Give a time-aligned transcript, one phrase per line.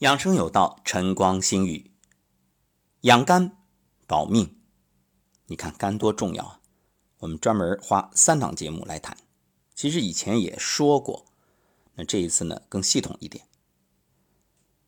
[0.00, 1.90] 养生有道，晨光心语，
[3.02, 3.58] 养肝
[4.06, 4.58] 保命。
[5.44, 6.60] 你看肝多重要啊！
[7.18, 9.14] 我们专门花三档节目来谈。
[9.74, 11.26] 其实以前也说过，
[11.96, 13.46] 那这一次呢更系统一点。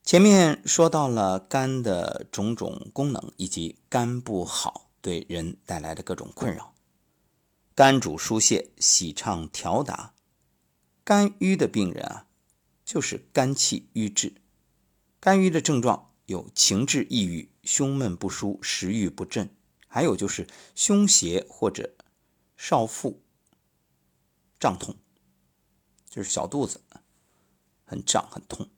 [0.03, 6.73] 前面说到了肝的种种功能，以及肝不好对人带来的各种困扰。
[7.75, 10.15] 肝主疏泄、喜畅、调达。
[11.05, 12.27] 肝郁的病人啊，
[12.83, 14.37] 就是肝气郁滞。
[15.23, 19.55] 肝郁的症状有情志抑郁、胸闷不舒、食欲不振，
[19.87, 21.95] 还有就是胸胁或者
[22.57, 23.23] 少腹
[24.59, 24.97] 胀痛，
[26.11, 26.81] 就是小肚子
[27.85, 28.69] 很胀很痛，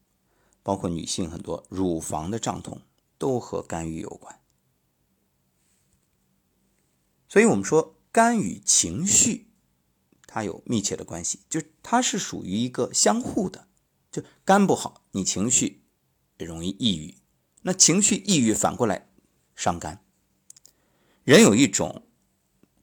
[0.62, 2.82] 包括女性很多乳房的胀痛
[3.16, 4.38] 都和肝郁有关。
[7.26, 9.48] 所以我们说肝与情绪
[10.26, 13.66] 它有密切的关系，就它是属于一个相互的，
[14.10, 15.80] 就肝不好，你情绪。
[16.38, 17.14] 容易抑郁，
[17.62, 19.06] 那情绪抑郁反过来
[19.54, 20.02] 伤肝。
[21.22, 22.06] 人有一种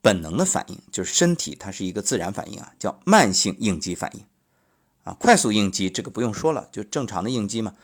[0.02, 4.25] 本能的反应，就是身体它是一个自然反应啊，叫慢性应激反应
[5.03, 5.14] 啊。
[5.20, 7.75] 快速应激这个不用说了，就正常的应激嘛，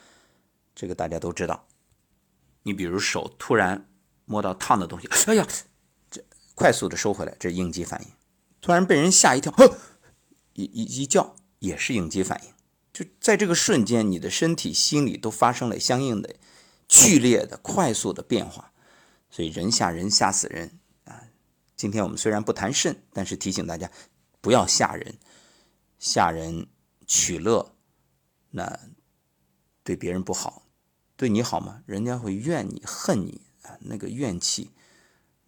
[0.73, 1.67] 这个大家都知道。
[2.63, 3.87] 你比如手突然
[4.25, 5.47] 摸到烫的东西，哎呀，
[6.09, 6.23] 这
[6.55, 8.07] 快速的收回来，这是应激反应。
[8.61, 9.77] 突然被人吓一跳，呵，
[10.53, 12.51] 一一一叫也是应激反应。
[12.97, 16.35] 就在这个瞬间，你的身体、心理都发生了相应的
[16.87, 18.73] 剧烈的、快速的变化，
[19.29, 21.27] 所以人吓人吓死人啊！
[21.75, 23.91] 今天我们虽然不谈肾，但是提醒大家
[24.41, 25.19] 不要吓人，
[25.99, 26.65] 吓人
[27.05, 27.75] 取乐，
[28.49, 28.79] 那
[29.83, 30.63] 对别人不好，
[31.15, 31.83] 对你好吗？
[31.85, 33.77] 人家会怨你、恨你啊！
[33.81, 34.71] 那个怨气，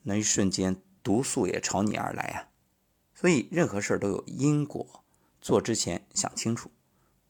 [0.04, 2.54] 那一瞬间毒素也朝你而来啊！
[3.16, 5.04] 所以任何事都有因果，
[5.42, 6.70] 做之前想清楚。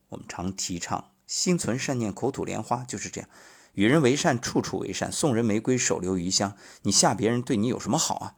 [0.09, 3.29] 我们常提倡心存善念，口吐莲花，就是这样。
[3.73, 5.11] 与人为善，处处为善。
[5.11, 6.57] 送人玫瑰，手留余香。
[6.81, 8.35] 你吓别人，对你有什么好啊？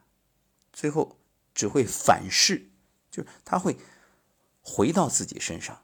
[0.71, 1.17] 最后
[1.55, 2.69] 只会反噬，
[3.09, 3.77] 就是他会
[4.61, 5.81] 回到自己身上。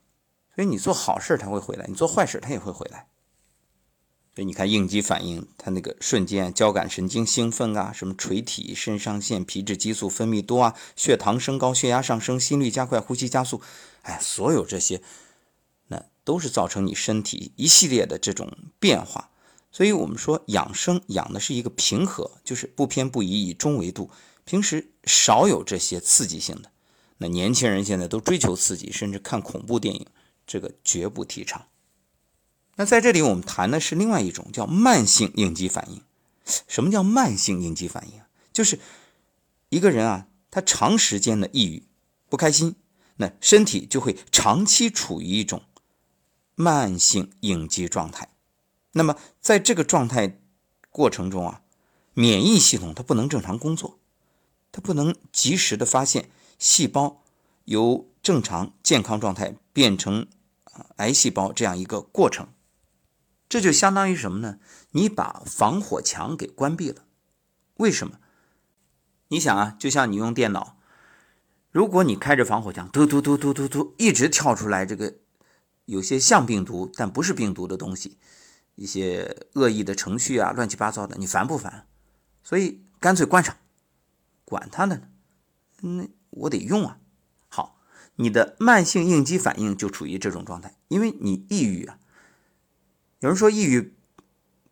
[0.53, 3.07] 所以你做好事他会回来；你做坏事他也会回来。
[4.35, 13.61] 所以你看应激反应，他那个瞬间交感神经兴奋啊，什么垂体、肾上腺、皮质激素分泌多啊，血糖升高，血压上升，心率加快，呼吸加速，
[14.03, 15.01] 哎，所有这些。
[16.27, 19.29] 都是造成你身体一系列的这种变化，
[19.71, 24.11] 所以我们说养生养的是一个平和，就是不偏不倚，以中为度。
[24.43, 26.69] 平时少有这些刺激性的。
[27.19, 30.05] 那年轻人现在都追求刺激，甚至看恐怖电影，
[30.45, 31.67] 这个绝不提倡。
[32.75, 36.01] 那在这里我们谈的是另外一种叫慢性应激反应。
[36.67, 38.21] 什么叫慢性应激反应
[38.51, 38.81] 就是
[39.69, 41.83] 一个人啊，他长时间的抑郁、
[42.27, 42.75] 不开心，
[43.15, 45.63] 那身体就会长期处于一种。
[46.59, 48.29] 慢性应激状态，
[48.93, 50.39] 那么在这个状态
[50.89, 51.61] 过程中啊，
[52.15, 53.99] 免疫系统它不能正常工作，
[54.71, 57.21] 它不能及时的发现细胞
[57.65, 60.25] 由正常健康状态变成
[60.95, 62.47] 癌细胞这样一个过程，
[63.47, 64.57] 这就相当于什么呢？
[64.93, 67.03] 你把防火墙给关闭了。
[67.75, 68.17] 为什么？
[69.27, 70.79] 你想啊，就像你用电脑，
[71.69, 75.17] 如果你开着防火墙，嘟嘟嘟嘟嘟嘟，一直跳出来这个。
[75.87, 78.17] 有些像病毒但不是病毒的东西，
[78.75, 81.87] 一些恶意的程序啊，乱七八糟的，你烦不烦？
[82.43, 83.55] 所以干脆关上，
[84.43, 85.07] 管他的呢，
[85.79, 86.99] 那我得用啊。
[87.47, 87.79] 好，
[88.17, 91.97] 你的慢性应激反应就处于这种状态，因为你抑郁啊。
[93.21, 93.95] 有人说抑郁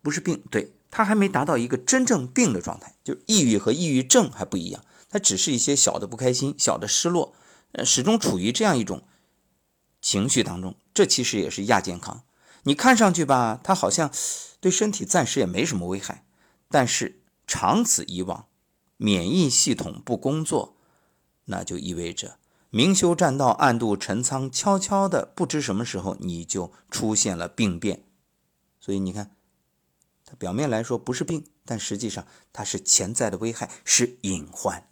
[0.02, 7.34] 不是病，对，他还没达到一个真正病的状态，就抑郁和抑郁症还不一样，它只是一些小的不开心、小的失落，
[7.72, 9.08] 呃，始终处于这样一种。
[10.02, 12.24] 情绪当中，这其实也是亚健康。
[12.64, 14.12] 你看上去吧，它好像
[14.60, 16.26] 对身体暂时也没什么危害，
[16.70, 18.48] 但是长此以往，
[18.98, 20.78] 免疫系统不工作，
[21.46, 22.40] 那就意味着
[22.72, 28.06] 明修栈道，暗度陈仓，悄悄的不知什么时候你就出现了病变。
[28.80, 29.36] 所以你看，
[30.26, 34.90] 它表面来说不是病，但实际上它是潜在的危害，是隐患。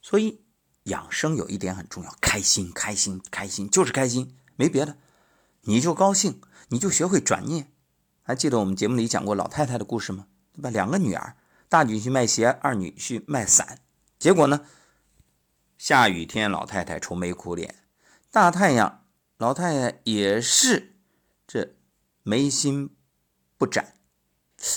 [0.00, 0.40] 所以。
[0.86, 4.96] 养生有一点很重要，开心，开心，开心，就是开心，没别的，
[5.62, 7.72] 你就高兴，你就学会转念。
[8.22, 10.28] 还记得我们节目里讲过老太太的故事吗？
[10.52, 10.70] 对吧？
[10.70, 11.36] 两个女儿，
[11.68, 13.80] 大女婿卖鞋，二女婿卖伞。
[14.20, 14.64] 结果呢，
[15.76, 17.74] 下雨天老太太愁眉苦脸，
[18.30, 19.04] 大太阳
[19.36, 20.94] 老太太也是
[21.44, 21.74] 这
[22.22, 22.94] 眉心
[23.58, 23.94] 不展。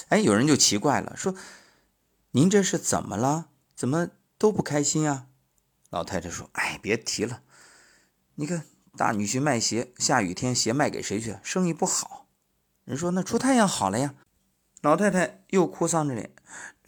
[0.07, 1.35] 哎，有人就奇怪了，说
[2.33, 3.49] ：“您这是怎么了？
[3.75, 4.09] 怎么
[4.39, 5.27] 都不开心啊？”
[5.91, 7.43] 老太太说：“哎，别提了，
[8.33, 8.65] 你看
[8.97, 11.37] 大女婿卖鞋，下雨天鞋卖给谁去？
[11.43, 12.27] 生意不好。
[12.83, 14.13] 人说那出太阳好了呀，
[14.81, 16.31] 老太太又哭丧着脸，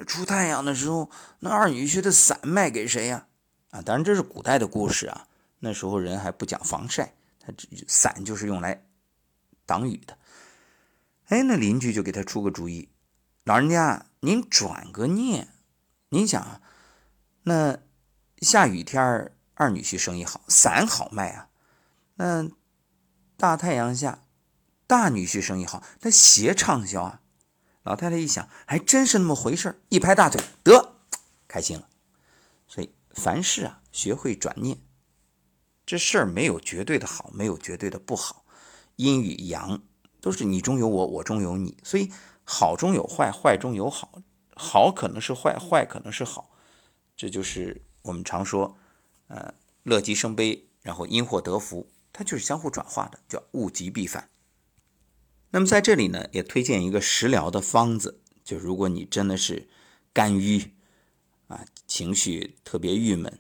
[0.05, 1.09] 出太阳的时候，
[1.39, 3.27] 那二女婿的伞卖给谁呀？
[3.71, 5.27] 啊，当然这是古代的故事啊，
[5.59, 7.51] 那时候人还不讲防晒，他
[7.87, 8.83] 伞就是用来
[9.65, 10.17] 挡雨的。
[11.29, 12.89] 哎，那邻居就给他出个主意，
[13.43, 15.49] 老人家您转个念，
[16.09, 16.61] 您想啊，
[17.43, 17.79] 那
[18.37, 21.49] 下雨天二女婿生意好，伞好卖啊，
[22.17, 22.47] 那
[23.35, 24.23] 大太阳下。
[24.89, 27.21] 大女婿生意好，他鞋畅销啊！
[27.83, 30.95] 老太太一想，还真是那么回事一拍大腿，得
[31.45, 31.89] 开心了。
[32.69, 34.77] 所以凡事啊，学会转念。
[35.85, 38.45] 这事儿没有绝对的好，没有绝对的不好，
[38.95, 39.81] 阴与阳
[40.21, 42.09] 都是你中有我，我中有你，所以
[42.45, 44.21] 好中有坏，坏中有好，
[44.55, 46.49] 好可能是坏，坏可能是好。
[47.17, 48.77] 这就是我们常说，
[49.27, 49.53] 呃，
[49.83, 54.31] 乐极生悲，然后因祸得福，它就是相互转化的，叫物极必反。
[55.51, 59.69] 那么在这里呢，也推荐一个食疗的方子，就如果你真的是
[60.13, 60.73] 肝郁
[61.47, 63.39] 啊，情绪特别郁闷，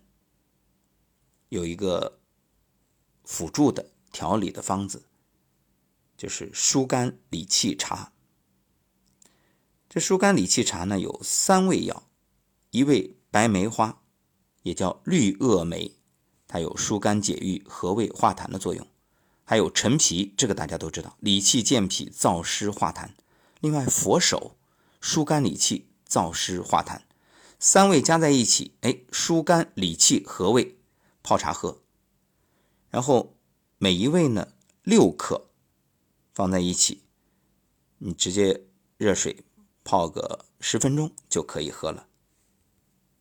[1.49, 2.19] 有一个
[3.23, 5.07] 辅助的调理的方子，
[6.15, 8.13] 就是疏肝理气茶。
[9.89, 12.07] 这疏肝理气茶呢，有三味药，
[12.69, 14.03] 一味白梅花，
[14.61, 15.96] 也叫绿萼梅，
[16.47, 18.87] 它有疏肝解郁、和胃化痰的作用。
[19.43, 23.09] 还有陈皮，这个大家都知道，理气健脾、燥湿化痰。
[23.59, 24.57] 另外，佛手
[24.99, 27.01] 疏肝理气、燥湿化痰，
[27.59, 30.77] 三味加在一起，哎，疏肝理气和胃，
[31.23, 31.81] 泡茶喝。
[32.89, 33.35] 然后
[33.77, 34.49] 每一味呢
[34.83, 35.49] 六克，
[36.33, 37.03] 放在一起，
[37.99, 38.65] 你直接
[38.97, 39.45] 热水
[39.83, 42.07] 泡个十分钟就可以喝了。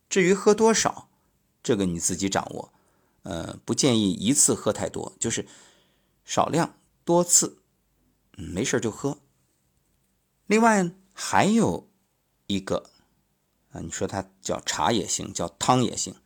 [0.09, 1.09] 至于喝多少，
[1.63, 2.73] 这个你自己掌握，
[3.27, 5.47] 呃，不建议一次喝太多，就是。
[6.29, 7.63] 少量多次，
[8.37, 9.19] 嗯，没事就喝。
[10.47, 11.89] 另外还有
[12.49, 12.91] 一个
[13.71, 16.17] 啊，你说它叫茶也行，叫汤也行，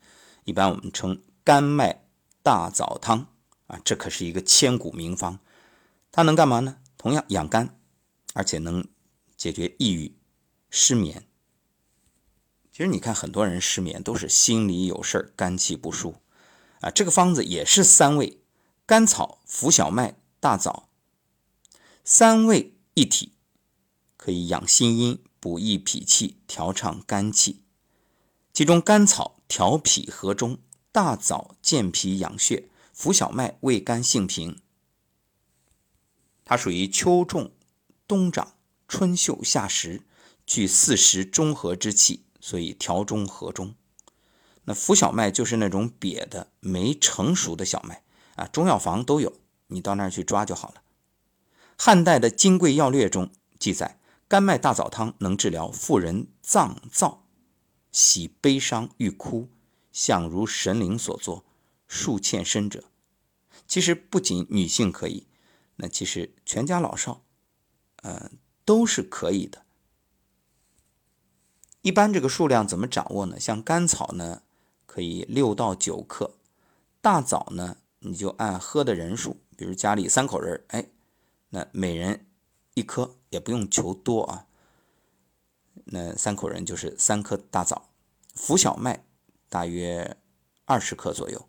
[0.45, 2.07] 一般我们称甘麦
[2.43, 3.27] 大枣汤
[3.67, 5.39] 啊，这可是一个千古名方。
[6.11, 6.79] 它能干嘛呢？
[6.97, 7.79] 同样养肝，
[8.33, 8.89] 而且能
[9.37, 10.17] 解决抑郁、
[10.71, 11.29] 失眠。
[12.73, 16.17] 其实你看，很多人失眠都是心里有事儿，肝气不舒
[16.81, 16.91] 啊。
[16.91, 18.43] 这个方子也是三味。
[18.87, 20.89] 甘草、浮小麦、大枣，
[22.03, 23.35] 三味一体，
[24.17, 27.63] 可以养心阴、补益脾气、调畅肝气。
[28.53, 30.59] 其中甘草调脾和中，
[30.91, 34.61] 大枣健脾养血，浮小麦味甘性平。
[36.45, 37.53] 它属于秋种、
[38.09, 38.55] 冬长、
[38.89, 40.03] 春秀、夏实，
[40.45, 43.77] 具四时中和之气，所以调中和中。
[44.71, 48.05] 那浮小麦就是那种瘪的、没成熟的小麦。
[48.37, 49.33] 啊，中药房都有，
[49.67, 50.83] 你到那儿去抓就好了。
[51.77, 57.19] 汉代的《金匮要略》中记载，甘麦大枣汤能治疗妇人脏燥、
[57.91, 59.49] 喜悲伤、欲哭，
[59.91, 61.45] 想如神灵所作，
[61.89, 62.85] 数欠身者。
[63.67, 65.27] 其实不仅女性可以，
[65.77, 67.25] 那其实全家老少，
[68.03, 68.31] 呃，
[68.65, 69.63] 都是可以的。
[71.83, 73.41] 一般这个数量怎么掌握呢？
[73.41, 74.43] 像甘草呢，
[74.91, 76.33] 可以六到九克；
[77.01, 77.77] 大枣呢。
[78.03, 80.87] 你就按喝的人数，比如家里三口人，哎，
[81.51, 82.27] 那每人
[82.73, 84.47] 一颗，也不用求多啊。
[85.85, 87.91] 那三口人就是三颗大枣，
[88.35, 89.05] 浮小麦
[89.51, 90.17] 大约
[90.65, 91.47] 二十克左右，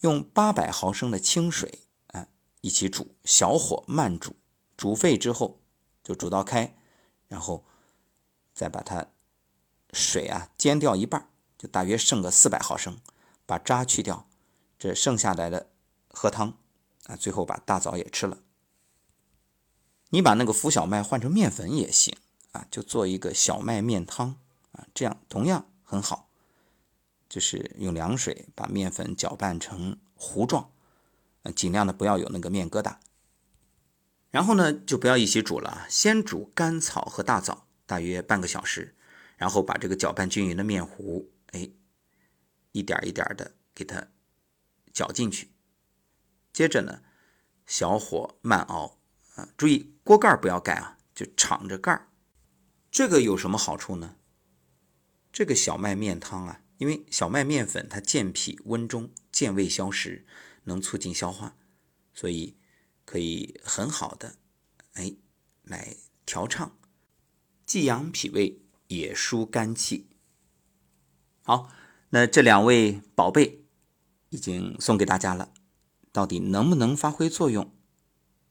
[0.00, 2.26] 用八百毫升的清水啊
[2.60, 4.34] 一起煮，小火慢煮，
[4.76, 5.60] 煮沸之后
[6.02, 6.76] 就煮到开，
[7.28, 7.64] 然后
[8.52, 9.06] 再把它
[9.92, 11.28] 水啊煎掉一半，
[11.66, 12.98] 大约剩个四百毫升，
[13.46, 14.26] 把渣去掉。
[14.78, 15.70] 这剩下来的
[16.10, 16.58] 喝汤
[17.06, 18.38] 啊，最后把大枣也吃了。
[20.10, 22.16] 你把那个浮小麦换成面粉也行
[22.52, 24.36] 啊，就做一个小麦面汤
[24.72, 26.28] 啊，这样同样很好。
[27.28, 30.70] 就是用凉水把面粉搅拌成糊状，
[31.42, 32.96] 啊，尽量的不要有那个面疙瘩。
[34.30, 38.94] 然后呢，就不要一起煮了，先煮甘草和大枣大约半个小时，
[39.36, 41.70] 然后把这个搅拌均匀的面糊，哎，
[42.72, 44.08] 一点一点的给它。
[44.92, 45.50] 搅进去，
[46.52, 47.02] 接着呢，
[47.66, 49.00] 小火慢熬
[49.34, 52.12] 啊，注意锅盖不要盖啊，就敞着盖儿。
[52.92, 54.14] 这个有什么好处呢？
[55.32, 60.24] 这个小麦面汤啊，因为小麦面粉它健脾温中、健胃消食，
[60.62, 61.56] 能促进消化，
[62.14, 62.56] 所以
[63.04, 64.36] 可以很好的
[64.92, 65.16] 哎
[65.64, 66.78] 来调畅，
[67.66, 70.13] 既养脾胃也疏肝气。
[71.44, 71.70] 好，
[72.10, 73.60] 那这两位宝贝。
[74.30, 75.52] 已经送给大家了，
[76.10, 77.72] 到底能不能发挥作用，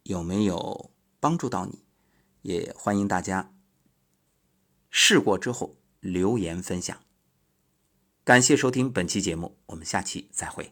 [0.03, 1.83] 有没有帮助到你，
[2.41, 3.53] 也欢迎大家
[4.89, 6.97] 试过之后留言分享。
[8.23, 10.71] 感谢收听本期节目，我们下期再会。